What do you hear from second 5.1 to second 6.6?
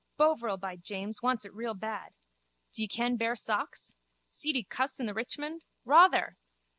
Richmond? Rawthere!